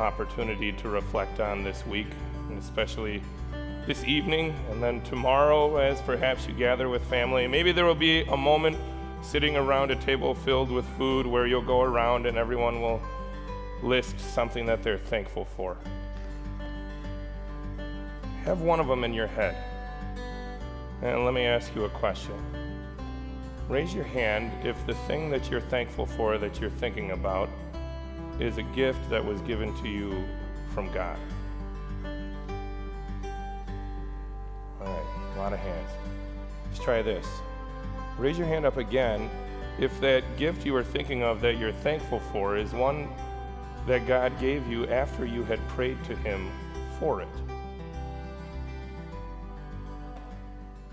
[0.00, 2.08] opportunity to reflect on this week,
[2.48, 3.22] and especially
[3.86, 7.46] this evening, and then tomorrow, as perhaps you gather with family.
[7.46, 8.76] Maybe there will be a moment
[9.22, 13.00] sitting around a table filled with food where you'll go around and everyone will
[13.82, 15.76] list something that they're thankful for.
[18.44, 19.56] Have one of them in your head.
[21.02, 22.34] And let me ask you a question.
[23.68, 27.48] Raise your hand if the thing that you're thankful for, that you're thinking about,
[28.40, 30.24] is a gift that was given to you
[30.74, 31.18] from God.
[34.80, 35.90] All right, a lot of hands.
[36.66, 37.26] Let's try this.
[38.18, 39.28] Raise your hand up again
[39.78, 43.08] if that gift you are thinking of that you're thankful for is one
[43.86, 46.50] that God gave you after you had prayed to Him
[46.98, 47.28] for it.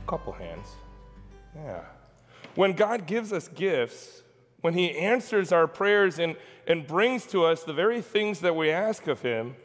[0.05, 0.67] Couple hands.
[1.53, 1.81] Yeah.
[2.55, 4.23] When God gives us gifts,
[4.61, 8.69] when He answers our prayers and, and brings to us the very things that we
[8.69, 9.55] ask of Him,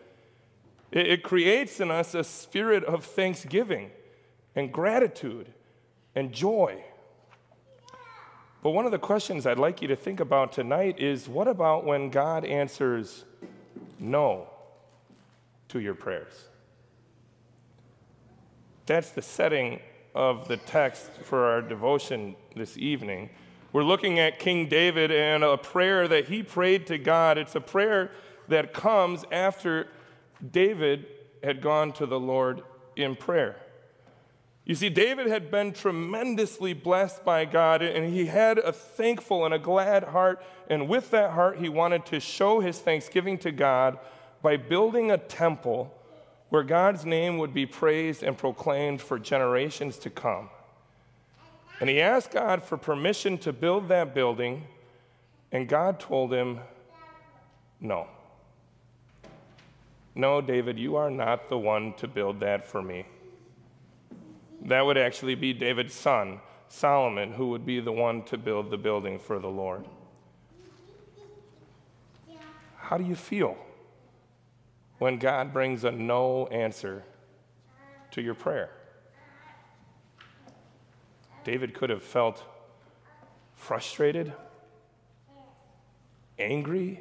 [0.90, 3.90] it, it creates in us a spirit of thanksgiving
[4.54, 5.52] and gratitude
[6.14, 6.84] and joy.
[8.62, 11.84] But one of the questions I'd like you to think about tonight is what about
[11.84, 13.24] when God answers
[13.98, 14.46] no
[15.68, 16.48] to your prayers?
[18.86, 19.80] That's the setting
[20.14, 23.30] of the text for our devotion this evening.
[23.72, 27.38] We're looking at King David and a prayer that he prayed to God.
[27.38, 28.10] It's a prayer
[28.48, 29.88] that comes after
[30.50, 31.06] David
[31.42, 32.62] had gone to the Lord
[32.96, 33.56] in prayer.
[34.64, 39.52] You see, David had been tremendously blessed by God, and he had a thankful and
[39.52, 40.44] a glad heart.
[40.68, 43.98] And with that heart, he wanted to show his thanksgiving to God
[44.42, 45.92] by building a temple
[46.50, 50.50] where God's name would be praised and proclaimed for generations to come.
[51.80, 54.66] And he asked God for permission to build that building,
[55.50, 56.60] and God told him,
[57.80, 58.06] No.
[60.14, 63.06] No, David, you are not the one to build that for me.
[64.64, 68.76] That would actually be David's son, Solomon, who would be the one to build the
[68.76, 69.86] building for the Lord.
[72.76, 73.56] How do you feel
[74.98, 77.02] when God brings a no answer
[78.10, 78.70] to your prayer?
[81.44, 82.44] David could have felt
[83.56, 84.32] frustrated,
[86.38, 87.00] angry,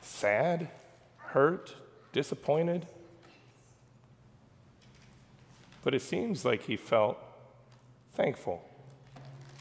[0.00, 0.68] sad,
[1.16, 1.74] hurt,
[2.12, 2.86] disappointed.
[5.82, 7.18] But it seems like he felt
[8.14, 8.62] thankful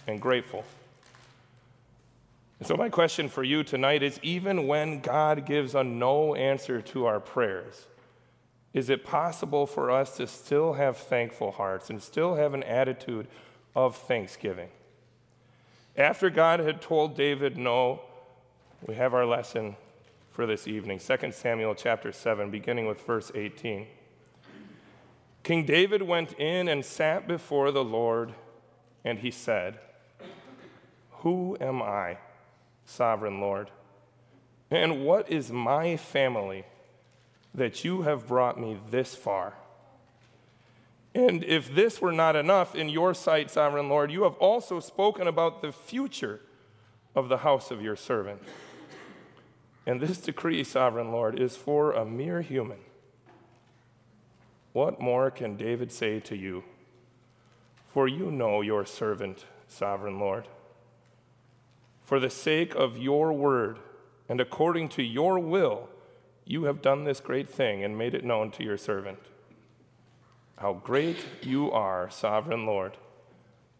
[0.07, 0.65] and grateful.
[2.59, 6.79] And so, my question for you tonight is even when God gives a no answer
[6.81, 7.87] to our prayers,
[8.73, 13.27] is it possible for us to still have thankful hearts and still have an attitude
[13.75, 14.69] of thanksgiving?
[15.97, 18.01] After God had told David no,
[18.85, 19.75] we have our lesson
[20.31, 23.87] for this evening 2 Samuel chapter 7, beginning with verse 18.
[25.43, 28.33] King David went in and sat before the Lord,
[29.03, 29.79] and he said,
[31.19, 32.17] Who am I,
[32.85, 33.69] sovereign Lord?
[34.69, 36.63] And what is my family
[37.53, 39.55] that you have brought me this far?
[41.13, 45.27] And if this were not enough in your sight, sovereign Lord, you have also spoken
[45.27, 46.41] about the future
[47.15, 48.41] of the house of your servant.
[49.85, 52.79] And this decree, sovereign Lord, is for a mere human
[54.73, 56.63] what more can David say to you?
[57.87, 60.47] For you know your servant, sovereign Lord.
[62.03, 63.79] For the sake of your word
[64.29, 65.89] and according to your will,
[66.45, 69.19] you have done this great thing and made it known to your servant.
[70.61, 72.95] How great you are, sovereign Lord.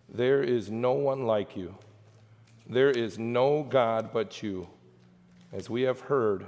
[0.09, 1.76] There is no one like you.
[2.67, 4.67] There is no God but you,
[5.53, 6.47] as we have heard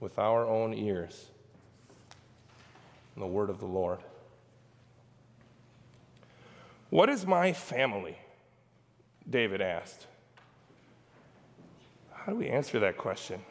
[0.00, 1.26] with our own ears
[3.14, 3.98] the word of the Lord.
[6.88, 8.16] What is my family?
[9.28, 10.06] David asked.
[12.10, 13.42] How do we answer that question?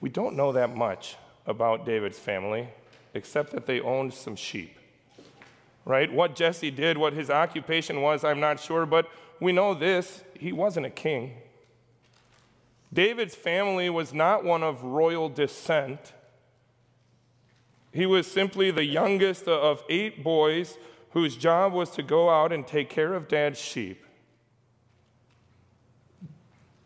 [0.00, 1.16] We don't know that much
[1.46, 2.68] about David's family,
[3.14, 4.76] except that they owned some sheep.
[5.84, 6.12] Right?
[6.12, 9.08] What Jesse did, what his occupation was, I'm not sure, but
[9.40, 11.34] we know this he wasn't a king.
[12.92, 16.12] David's family was not one of royal descent.
[17.92, 20.78] He was simply the youngest of eight boys
[21.10, 24.04] whose job was to go out and take care of dad's sheep.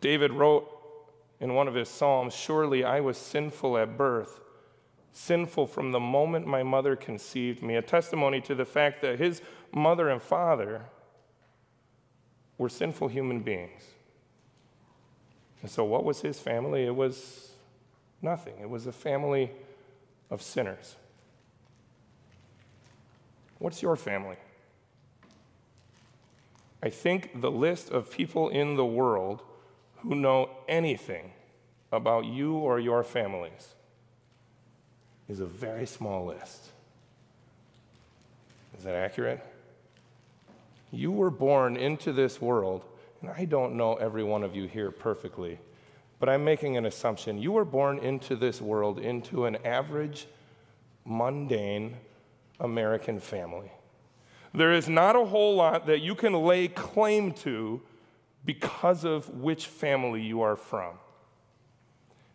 [0.00, 0.68] David wrote
[1.40, 4.40] in one of his Psalms Surely I was sinful at birth,
[5.12, 9.42] sinful from the moment my mother conceived me, a testimony to the fact that his
[9.72, 10.86] mother and father
[12.58, 13.82] were sinful human beings.
[15.60, 16.84] And so, what was his family?
[16.84, 17.52] It was
[18.20, 19.50] nothing, it was a family
[20.30, 20.96] of sinners.
[23.58, 24.36] What's your family?
[26.82, 29.42] I think the list of people in the world
[29.98, 31.32] who know anything
[31.92, 33.74] about you or your families
[35.32, 36.68] is a very small list.
[38.76, 39.42] Is that accurate?
[40.90, 42.84] You were born into this world,
[43.22, 45.58] and I don't know every one of you here perfectly,
[46.20, 47.40] but I'm making an assumption.
[47.40, 50.26] You were born into this world, into an average,
[51.06, 51.96] mundane
[52.60, 53.72] American family.
[54.52, 57.80] There is not a whole lot that you can lay claim to
[58.44, 60.98] because of which family you are from.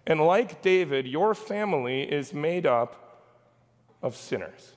[0.08, 3.26] And like David, your family is made up
[4.02, 4.72] of sinners.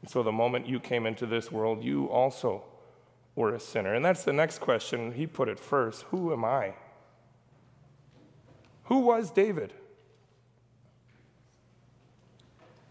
[0.00, 2.64] And so the moment you came into this world, you also
[3.34, 3.94] were a sinner.
[3.94, 5.12] And that's the next question.
[5.12, 6.72] He put it first Who am I?
[8.84, 9.74] Who was David?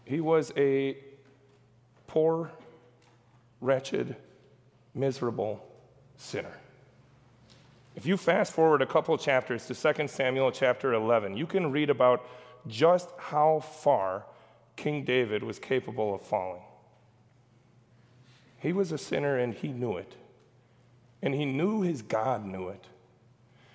[0.04, 0.96] He was a
[2.06, 2.52] poor,
[3.60, 4.14] wretched,
[4.94, 5.66] miserable
[6.16, 6.60] sinner.
[7.94, 11.90] If you fast forward a couple chapters to 2 Samuel chapter 11, you can read
[11.90, 12.26] about
[12.66, 14.24] just how far
[14.76, 16.62] King David was capable of falling.
[18.58, 20.16] He was a sinner and he knew it.
[21.22, 22.86] And he knew his God knew it.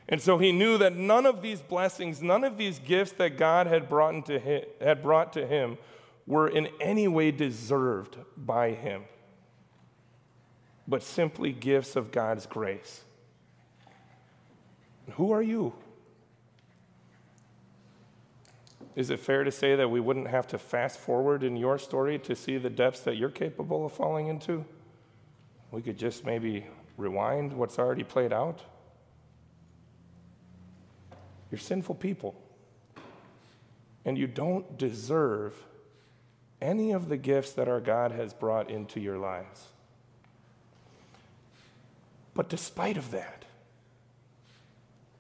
[0.08, 3.68] And so he knew that none of these blessings, none of these gifts that God
[3.68, 5.78] had brought, into him, had brought to him
[6.26, 9.04] were in any way deserved by him,
[10.88, 13.04] but simply gifts of God's grace.
[15.14, 15.74] Who are you?
[18.96, 22.20] Is it fair to say that we wouldn't have to fast forward in your story
[22.20, 24.66] to see the depths that you're capable of falling into?
[25.72, 26.66] We could just maybe
[26.98, 28.62] rewind what's already played out.
[31.52, 32.36] You're sinful people,
[34.06, 35.56] and you don't deserve
[36.62, 39.68] any of the gifts that our God has brought into your lives.
[42.34, 43.46] But despite of that,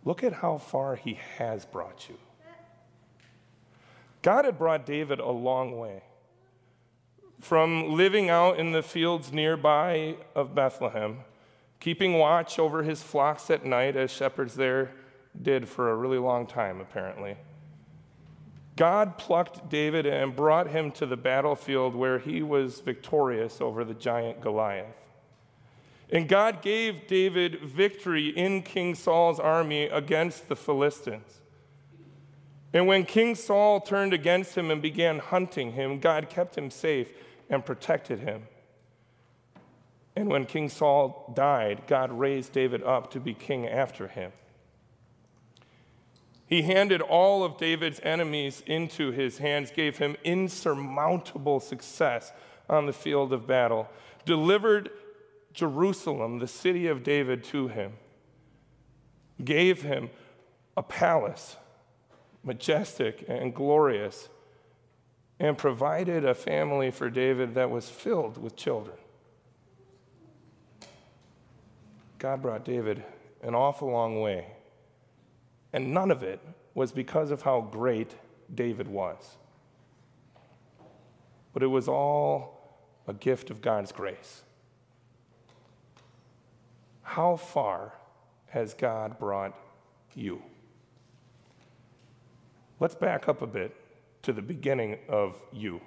[0.04, 2.18] look at how far he has brought you.
[4.22, 6.04] God had brought David a long way.
[7.40, 11.20] From living out in the fields nearby of Bethlehem,
[11.80, 14.92] keeping watch over his flocks at night, as shepherds there
[15.42, 17.38] did for a really long time, apparently
[18.80, 23.94] God plucked David and brought him to the battlefield where he was victorious over the
[23.94, 25.09] giant Goliath.
[26.12, 31.42] And God gave David victory in King Saul's army against the Philistines.
[32.74, 37.12] And when King Saul turned against him and began hunting him, God kept him safe
[37.50, 38.44] and protected him.
[40.16, 44.32] And when King Saul died, God raised David up to be king after him.
[46.46, 52.34] He handed all of David's enemies into his hands, gave him insurmountable success
[52.68, 53.88] on the field of battle,
[54.26, 54.90] delivered
[55.60, 57.94] Jerusalem, the city of David, to him,
[59.44, 60.10] gave him
[60.76, 61.58] a palace,
[62.44, 64.30] majestic and glorious,
[65.40, 68.98] and provided a family for David that was filled with children.
[72.18, 73.04] God brought David
[73.42, 74.48] an awful long way
[75.74, 76.40] and none of it
[76.74, 78.16] was because of how great
[78.54, 79.38] David was.
[81.54, 84.44] But it was all a gift of God's grace.
[87.10, 87.94] How far
[88.50, 89.58] has God brought
[90.14, 90.44] you?
[92.80, 93.76] Let's back up a bit
[94.22, 95.82] to the beginning of you.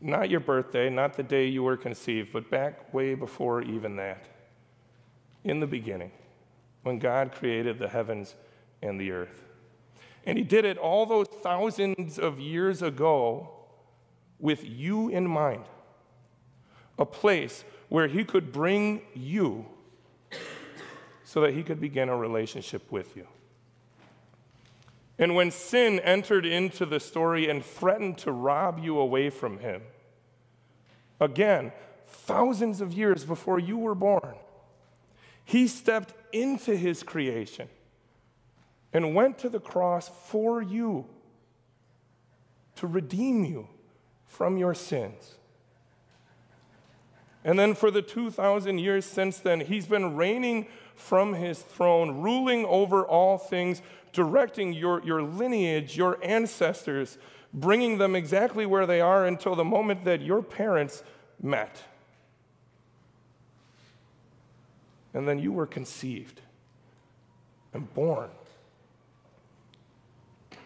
[0.00, 4.26] Not your birthday, not the day you were conceived, but back way before even that.
[5.44, 6.10] In the beginning
[6.82, 8.34] when God created the heavens
[8.82, 9.44] and the earth.
[10.26, 13.48] And He did it all those thousands of years ago
[14.40, 15.66] with you in mind,
[16.98, 19.66] a place where He could bring you
[21.24, 23.26] so that He could begin a relationship with you.
[25.18, 29.82] And when sin entered into the story and threatened to rob you away from Him,
[31.20, 31.70] again,
[32.06, 34.36] thousands of years before you were born,
[35.44, 37.68] He stepped into his creation
[38.94, 41.04] and went to the cross for you
[42.76, 43.68] to redeem you
[44.24, 45.34] from your sins.
[47.44, 52.64] And then for the 2,000 years since then, he's been reigning from his throne, ruling
[52.66, 53.82] over all things,
[54.12, 57.18] directing your, your lineage, your ancestors,
[57.52, 61.02] bringing them exactly where they are until the moment that your parents
[61.40, 61.82] met.
[65.14, 66.40] and then you were conceived
[67.72, 68.30] and born.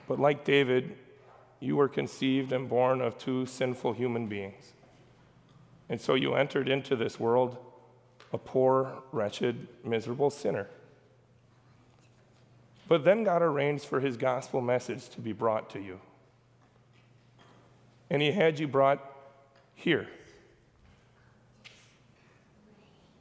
[0.09, 0.97] But like David,
[1.61, 4.73] you were conceived and born of two sinful human beings.
[5.89, 7.59] And so you entered into this world
[8.33, 10.69] a poor, wretched, miserable sinner.
[12.89, 16.01] But then God arranged for his gospel message to be brought to you.
[18.11, 19.01] And he had you brought
[19.75, 20.09] here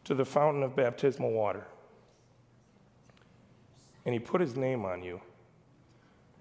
[0.03, 1.65] to the fountain of baptismal water.
[4.05, 5.19] And he put his name on you,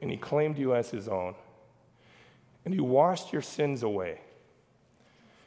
[0.02, 1.34] and he claimed you as his own,
[2.64, 4.20] and he washed your sins away.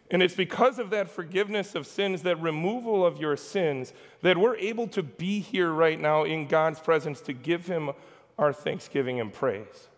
[0.09, 4.55] And it's because of that forgiveness of sins, that removal of your sins, that we're
[4.55, 7.91] able to be here right now in God's presence to give Him
[8.37, 9.89] our thanksgiving and praise.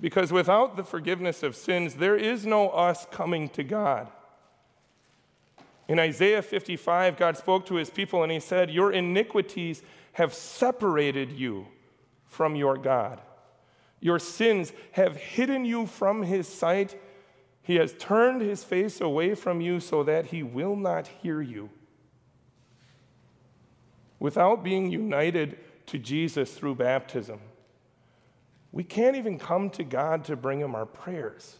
[0.00, 4.08] Because without the forgiveness of sins, there is no us coming to God.
[5.88, 11.32] In Isaiah 55, God spoke to his people and he said, Your iniquities have separated
[11.32, 11.66] you
[12.26, 13.20] from your God.
[13.98, 16.98] Your sins have hidden you from his sight.
[17.70, 21.70] He has turned his face away from you so that he will not hear you.
[24.18, 27.38] Without being united to Jesus through baptism,
[28.72, 31.58] we can't even come to God to bring him our prayers.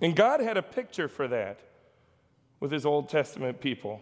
[0.00, 1.60] And God had a picture for that
[2.58, 4.00] with his Old Testament people.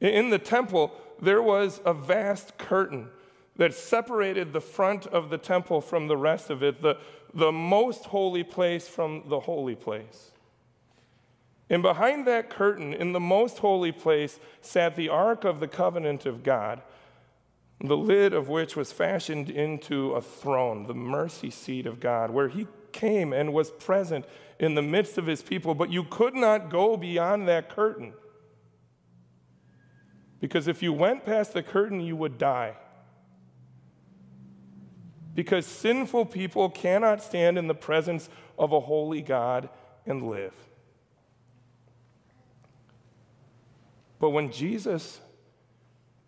[0.00, 3.08] In the temple, there was a vast curtain
[3.56, 6.96] that separated the front of the temple from the rest of it, the,
[7.34, 10.30] the most holy place from the holy place.
[11.68, 16.26] And behind that curtain, in the most holy place, sat the Ark of the Covenant
[16.26, 16.82] of God,
[17.80, 22.48] the lid of which was fashioned into a throne, the mercy seat of God, where
[22.48, 24.24] he came and was present
[24.58, 28.12] in the midst of his people, but you could not go beyond that curtain.
[30.40, 32.76] Because if you went past the curtain, you would die.
[35.34, 39.68] Because sinful people cannot stand in the presence of a holy God
[40.04, 40.54] and live.
[44.18, 45.20] But when Jesus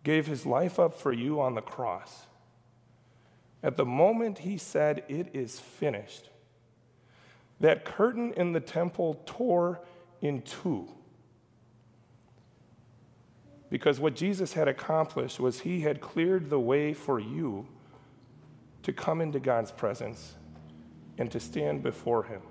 [0.03, 2.27] gave his life up for you on the cross,
[3.63, 6.29] at the moment he said, It is finished,
[7.61, 9.81] that curtain in the temple tore
[10.21, 10.89] in two.
[13.71, 17.67] Because what Jesus had accomplished was he had cleared the way for you
[18.85, 20.37] to come into God's presence
[21.19, 22.43] and to stand before him.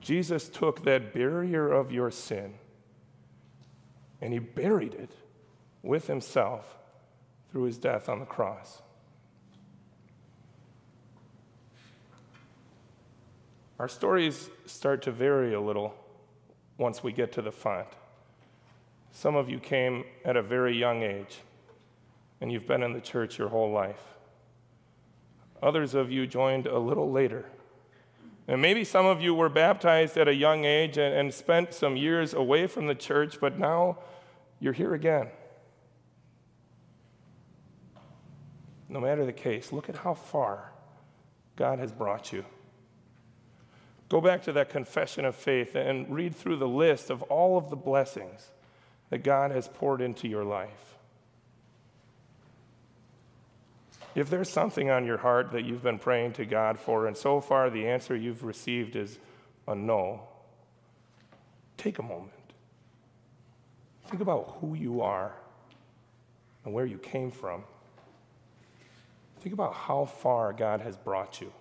[0.00, 2.54] Jesus took that barrier of your sin
[4.20, 5.12] and he buried it
[5.82, 6.76] with himself
[7.50, 8.82] through his death on the cross.
[13.78, 15.94] Our stories start to vary a little
[16.78, 17.88] once we get to the font.
[19.10, 21.40] Some of you came at a very young age,
[22.42, 24.02] and you've been in the church your whole life.
[25.62, 27.46] Others of you joined a little later.
[28.48, 31.96] And maybe some of you were baptized at a young age and, and spent some
[31.96, 33.98] years away from the church, but now
[34.58, 35.28] you're here again.
[38.88, 40.72] No matter the case, look at how far
[41.54, 42.44] God has brought you.
[44.08, 47.70] Go back to that confession of faith and read through the list of all of
[47.70, 48.50] the blessings
[49.10, 50.92] that God has poured into your life.
[54.14, 57.40] If there's something on your heart that you've been praying to God for, and so
[57.40, 59.18] far the answer you've received is
[59.66, 60.22] a no,
[61.76, 62.30] take a moment.
[64.06, 65.32] Think about who you are
[66.64, 67.64] and where you came from.
[69.40, 71.52] Think about how far God has brought you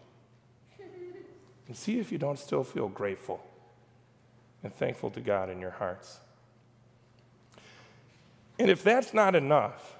[1.67, 3.41] and see if you don't still feel grateful
[4.63, 6.19] and thankful to God in your hearts.
[8.59, 9.95] And if that's not enough,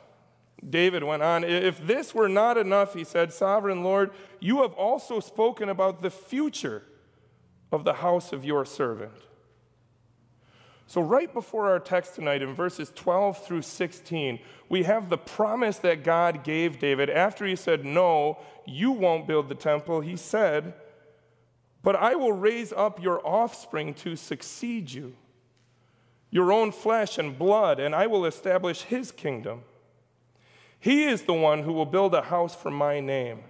[0.67, 5.19] David went on, if this were not enough, he said, Sovereign Lord, you have also
[5.19, 6.83] spoken about the future
[7.71, 9.13] of the house of your servant.
[10.85, 15.77] So, right before our text tonight, in verses 12 through 16, we have the promise
[15.77, 17.09] that God gave David.
[17.09, 20.73] After he said, No, you won't build the temple, he said,
[21.83, 25.15] but I will raise up your offspring to succeed you,
[26.29, 29.63] your own flesh and blood, and I will establish his kingdom.
[30.81, 33.43] He is the one who will build a house for my name,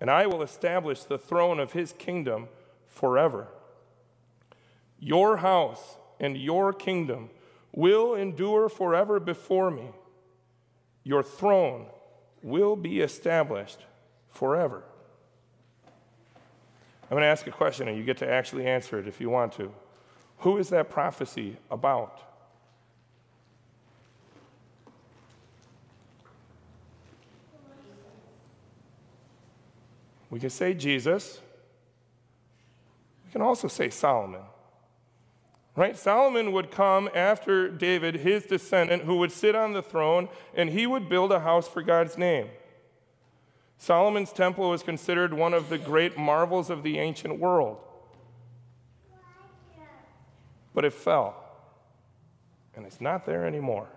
[0.00, 2.48] and I will establish the throne of his kingdom
[2.86, 3.48] forever.
[5.00, 7.30] Your house and your kingdom
[7.72, 9.88] will endure forever before me.
[11.02, 11.86] Your throne
[12.42, 13.84] will be established
[14.28, 14.84] forever.
[15.84, 19.30] I'm going to ask a question and you get to actually answer it if you
[19.30, 19.72] want to.
[20.38, 22.29] Who is that prophecy about?
[30.40, 31.38] We can say Jesus.
[33.26, 34.40] We can also say Solomon.
[35.76, 35.94] Right?
[35.98, 40.86] Solomon would come after David, his descendant, who would sit on the throne, and he
[40.86, 42.48] would build a house for God's name.
[43.76, 47.76] Solomon's temple was considered one of the great marvels of the ancient world.
[50.72, 51.36] But it fell,
[52.74, 53.88] and it's not there anymore.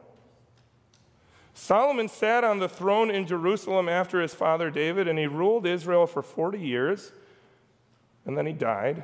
[1.53, 6.07] Solomon sat on the throne in Jerusalem after his father David, and he ruled Israel
[6.07, 7.11] for 40 years,
[8.25, 9.03] and then he died.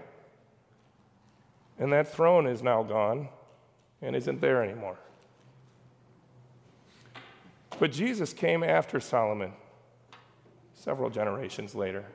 [1.78, 3.30] And that throne is now gone
[4.02, 4.98] and isn't there anymore.
[7.80, 9.54] But Jesus came after Solomon
[10.74, 12.06] several generations later.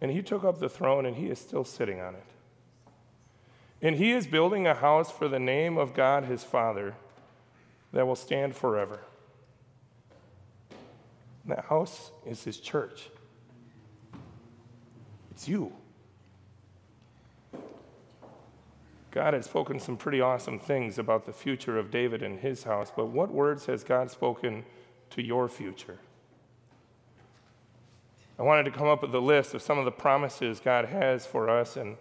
[0.00, 2.24] And he took up the throne and he is still sitting on it.
[3.82, 6.94] And he is building a house for the name of God his Father
[7.92, 9.00] that will stand forever.
[11.46, 13.08] That house is his church.
[15.30, 15.72] It's you.
[19.10, 22.92] God has spoken some pretty awesome things about the future of David and his house,
[22.94, 24.64] but what words has God spoken
[25.10, 25.98] to your future?
[28.38, 31.26] I wanted to come up with a list of some of the promises God has
[31.26, 31.96] for us, and,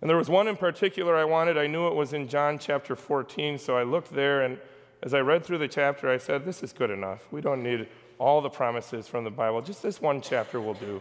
[0.00, 1.58] and there was one in particular I wanted.
[1.58, 4.58] I knew it was in John chapter 14, so I looked there, and
[5.02, 7.26] as I read through the chapter, I said, This is good enough.
[7.30, 7.88] We don't need
[8.18, 11.00] all the promises from the Bible, just this one chapter will do.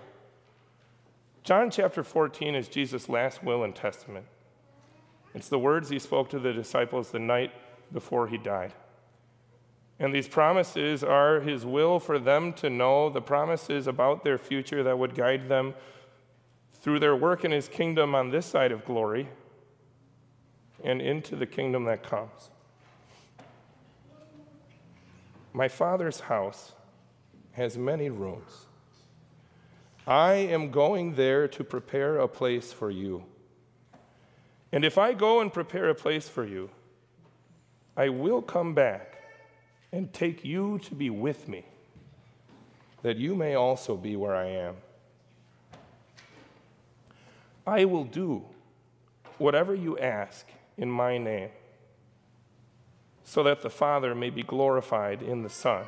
[1.43, 4.25] John chapter 14 is Jesus' last will and testament.
[5.33, 7.51] It's the words he spoke to the disciples the night
[7.93, 8.73] before he died.
[9.99, 14.83] And these promises are his will for them to know, the promises about their future
[14.83, 15.73] that would guide them
[16.87, 19.27] through their work in his kingdom on this side of glory
[20.85, 22.49] and into the kingdom that comes.
[25.51, 26.71] My father's house
[27.51, 28.67] has many rooms.
[30.07, 33.25] I am going there to prepare a place for you.
[34.71, 36.69] And if I go and prepare a place for you,
[37.97, 39.17] I will come back
[39.91, 41.65] and take you to be with me,
[43.01, 44.77] that you may also be where I am.
[47.67, 48.45] I will do
[49.37, 51.49] whatever you ask in my name,
[53.25, 55.83] so that the Father may be glorified in the Son.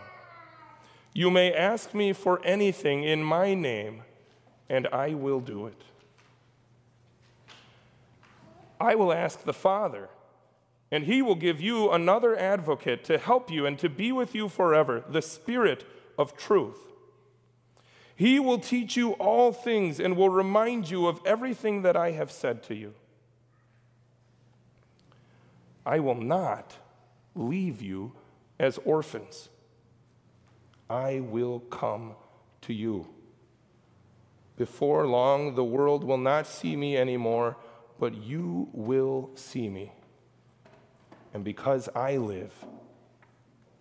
[1.13, 4.03] You may ask me for anything in my name,
[4.67, 5.81] and I will do it.
[8.79, 10.09] I will ask the Father,
[10.91, 14.49] and he will give you another advocate to help you and to be with you
[14.49, 15.85] forever, the Spirit
[16.17, 16.91] of truth.
[18.19, 22.31] He will teach you all things and will remind you of everything that I have
[22.31, 22.93] said to you.
[25.85, 26.75] I will not
[27.33, 28.11] leave you
[28.59, 29.47] as orphans.
[30.89, 32.15] I will come
[32.63, 33.07] to you.
[34.57, 37.55] Before long, the world will not see me anymore
[37.99, 39.91] but you will see me.
[41.33, 42.53] And because I live,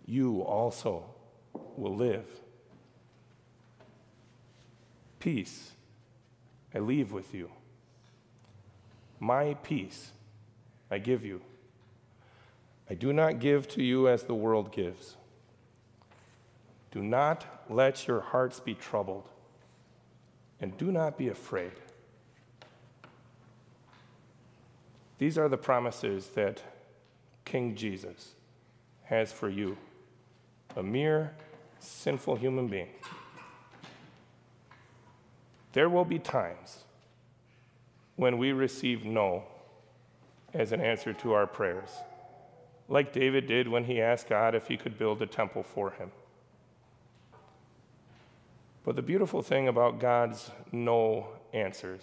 [0.05, 1.05] you also
[1.77, 2.27] will live.
[5.19, 5.73] Peace
[6.75, 7.51] I leave with you.
[9.21, 10.13] My peace
[10.91, 11.41] I give you.
[12.91, 15.17] I do not give to you as the world gives.
[16.91, 19.29] Do not let your hearts be troubled,
[20.61, 21.73] and do not be afraid.
[25.19, 26.63] These are the promises that
[27.45, 28.35] King Jesus
[29.05, 29.77] has for you,
[30.77, 31.35] a mere
[31.79, 32.89] sinful human being.
[35.73, 36.85] There will be times
[38.17, 39.45] when we receive no
[40.55, 41.91] as an answer to our prayers,
[42.89, 46.11] like David did when he asked God if he could build a temple for him.
[48.85, 52.03] But the beautiful thing about God's no answers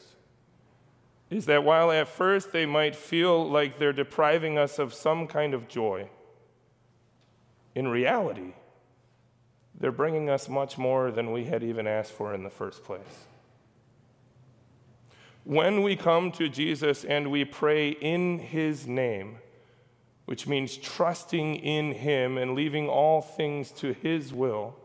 [1.29, 5.55] is that while at first they might feel like they're depriving us of some kind
[5.55, 6.07] of joy,
[7.73, 8.53] in reality,
[9.77, 13.27] they're bringing us much more than we had even asked for in the first place.
[15.45, 19.37] When we come to Jesus and we pray in his name,
[20.25, 24.75] which means trusting in him and leaving all things to his will,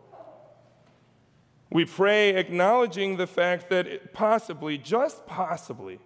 [1.71, 5.99] we pray acknowledging the fact that possibly, just possibly,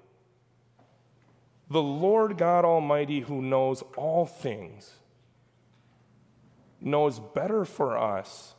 [1.69, 4.93] the Lord God Almighty, who knows all things,
[6.81, 8.55] knows better for us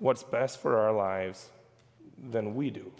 [0.00, 1.50] what's best for our lives
[2.18, 2.90] than we do.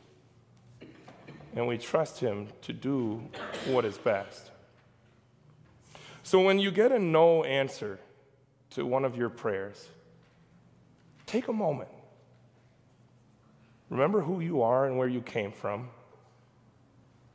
[1.55, 3.23] And we trust Him to do
[3.67, 4.51] what is best.
[6.23, 8.01] So when you get a no answer
[8.71, 9.88] to one of your prayers,
[11.27, 11.90] take a moment.
[13.90, 15.90] Remember who you are and where you came from,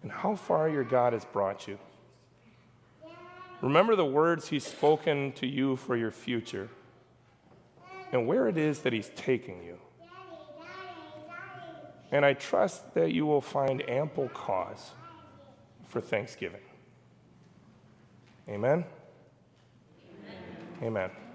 [0.02, 1.78] and how far your God has brought you.
[3.62, 6.70] Remember the words He's spoken to you for your future,
[8.12, 9.78] and where it is that He's taking you.
[12.12, 14.92] And I trust that you will find ample cause
[15.88, 16.62] for thanksgiving.
[18.48, 18.84] Amen?
[20.82, 21.10] Amen.
[21.12, 21.29] Amen.